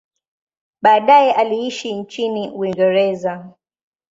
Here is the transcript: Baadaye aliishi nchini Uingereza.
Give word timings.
Baadaye 0.81 1.31
aliishi 1.31 1.93
nchini 1.93 2.49
Uingereza. 2.51 3.49